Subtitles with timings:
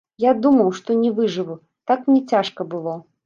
[0.21, 1.59] Я думаў, што не выжыву,
[1.91, 2.99] так мне цяжка было.